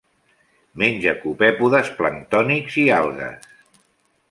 [0.83, 3.49] Menja copèpodes planctònics i algues.